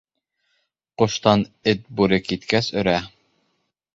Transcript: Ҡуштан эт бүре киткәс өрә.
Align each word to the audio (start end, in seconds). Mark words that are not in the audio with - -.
Ҡуштан 1.01 1.43
эт 1.73 1.85
бүре 1.99 2.19
киткәс 2.29 2.73
өрә. 2.83 2.99